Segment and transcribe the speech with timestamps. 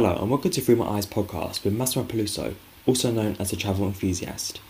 [0.00, 2.54] Hello, and welcome to Through My Eyes podcast with Massimo Peluso,
[2.86, 4.60] also known as a travel enthusiast.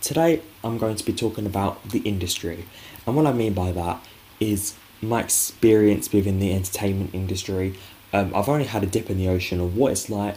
[0.00, 2.64] Today, I'm going to be talking about the industry,
[3.06, 4.04] and what I mean by that
[4.40, 7.78] is my experience within the entertainment industry.
[8.12, 10.34] Um, I've only had a dip in the ocean of what it's like,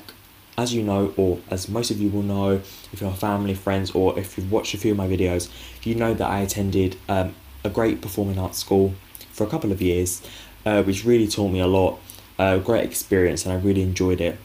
[0.60, 2.62] as you know, or as most of you will know,
[2.94, 5.50] if you're family, friends, or if you've watched a few of my videos,
[5.82, 7.34] you know that I attended um,
[7.64, 8.94] a great performing arts school
[9.32, 10.22] for a couple of years,
[10.68, 11.98] uh, which really taught me a lot
[12.38, 14.38] a great experience and I really enjoyed it.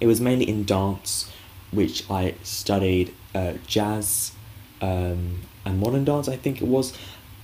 [0.00, 1.30] It was mainly in dance,
[1.70, 4.32] which I studied uh, jazz
[4.80, 6.96] um, and modern dance, I think it was.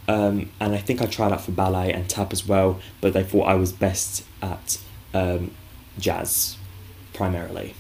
[0.09, 3.23] Um, and I think I tried out for ballet and tap as well, but they
[3.23, 4.79] thought I was best at
[5.13, 5.53] um,
[5.99, 6.57] jazz
[7.13, 7.75] primarily.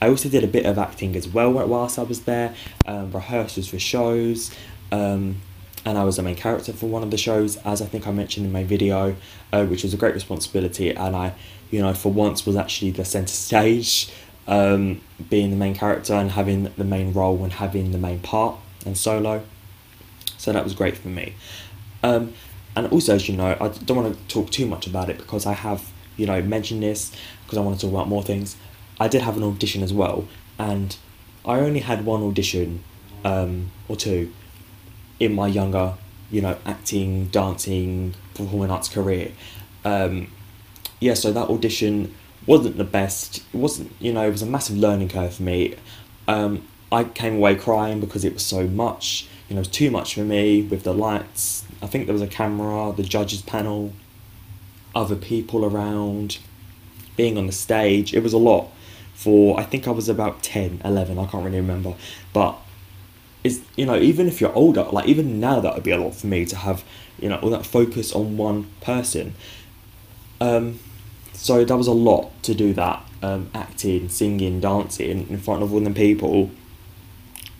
[0.00, 2.54] I also did a bit of acting as well whilst I was there,
[2.86, 4.54] um, rehearsals for shows,
[4.92, 5.40] um,
[5.84, 8.10] and I was the main character for one of the shows, as I think I
[8.10, 9.16] mentioned in my video,
[9.52, 10.90] uh, which was a great responsibility.
[10.90, 11.34] And I,
[11.70, 14.10] you know, for once was actually the center stage,
[14.46, 18.56] um, being the main character and having the main role and having the main part
[18.86, 19.44] and solo.
[20.38, 21.34] So that was great for me.
[22.02, 22.32] Um,
[22.76, 25.46] and also, as you know, I don't want to talk too much about it because
[25.46, 27.12] I have, you know, mentioned this
[27.44, 28.56] because I want to talk about more things.
[28.98, 30.26] I did have an audition as well,
[30.58, 30.96] and
[31.44, 32.82] I only had one audition
[33.24, 34.32] um, or two
[35.20, 35.94] in my younger,
[36.30, 39.32] you know, acting, dancing, performing arts career.
[39.84, 40.28] Um,
[41.00, 42.14] yeah, so that audition
[42.46, 43.38] wasn't the best.
[43.52, 45.76] It wasn't, you know, it was a massive learning curve for me.
[46.26, 49.90] Um, I came away crying because it was so much, you know, it was too
[49.90, 51.64] much for me with the lights.
[51.82, 53.92] I think there was a camera, the judges panel,
[54.94, 56.38] other people around,
[57.16, 58.14] being on the stage.
[58.14, 58.70] It was a lot
[59.14, 61.94] for, I think I was about 10, 11, I can't really remember.
[62.32, 62.58] But
[63.44, 66.14] is you know even if you're older like even now that would be a lot
[66.14, 66.82] for me to have
[67.18, 69.34] you know all that focus on one person.
[70.40, 70.80] Um,
[71.32, 75.72] so that was a lot to do that um, acting singing dancing in front of
[75.72, 76.50] all them people.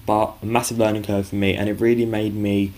[0.06, 2.72] But a massive learning curve for me and it really made me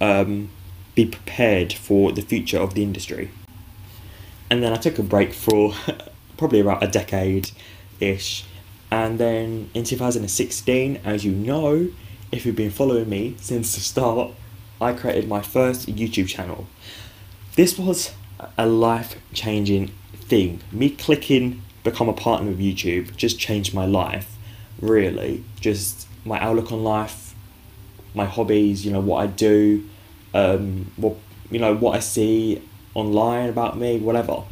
[0.00, 0.50] um,
[0.94, 3.30] be prepared for the future of the industry.
[4.50, 5.74] And then i took a break for
[6.36, 7.50] probably about a decade
[8.00, 8.44] ish
[8.90, 11.88] and then in 2016 as you know
[12.32, 14.32] if you've been following me since the start,
[14.80, 16.66] I created my first YouTube channel.
[17.56, 18.12] This was
[18.58, 20.60] a life changing thing.
[20.72, 24.36] Me clicking become a partner of YouTube just changed my life,
[24.80, 25.44] really.
[25.60, 27.34] Just my outlook on life,
[28.14, 29.88] my hobbies, you know, what I do,
[30.32, 31.16] um, what,
[31.50, 32.62] you know, what I see
[32.94, 34.42] online about me, whatever.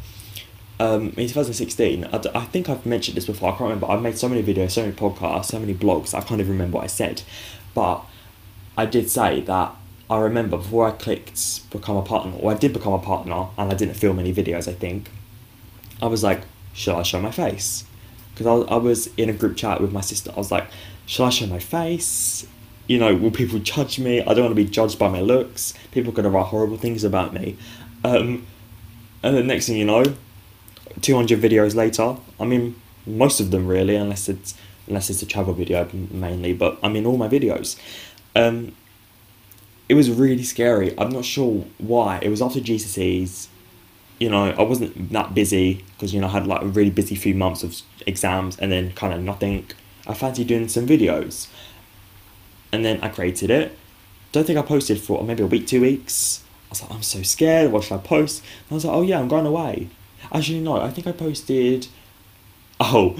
[0.79, 3.89] Um, in 2016, I, think I've mentioned this before, I can't remember.
[3.89, 6.77] I've made so many videos, so many podcasts, so many blogs, I can't even remember
[6.77, 7.21] what I said.
[7.73, 8.05] But
[8.77, 9.75] I did say that
[10.09, 13.71] I remember before I clicked become a partner, or I did become a partner, and
[13.71, 15.09] I didn't film any videos, I think,
[16.01, 16.41] I was like,
[16.73, 17.85] should I show my face?
[18.33, 20.31] Because I, I was in a group chat with my sister.
[20.31, 20.67] I was like,
[21.05, 22.47] should I show my face?
[22.87, 24.21] You know, will people judge me?
[24.21, 25.73] I don't want to be judged by my looks.
[25.91, 27.57] People are going to write horrible things about me.
[28.03, 28.45] Um,
[29.21, 30.03] and the next thing you know,
[31.01, 34.55] 200 videos later, I mean, most of them really, unless it's
[34.87, 37.77] unless it's a travel video mainly, but I'm in all my videos.
[38.35, 38.75] Um,
[39.89, 40.97] it was really scary.
[40.97, 42.19] I'm not sure why.
[42.21, 43.47] It was after GCSEs.
[44.19, 47.15] You know, I wasn't that busy because you know I had like a really busy
[47.15, 49.67] few months of exams and then kind of nothing.
[50.07, 51.47] I fancied doing some videos,
[52.71, 53.77] and then I created it.
[54.31, 56.43] Don't think I posted for maybe a week, two weeks.
[56.67, 57.71] I was like, I'm so scared.
[57.71, 58.41] What should I post?
[58.41, 59.89] And I was like, oh yeah, I'm going away.
[60.31, 60.81] Actually, no.
[60.81, 61.87] I think I posted
[62.79, 63.11] Oh,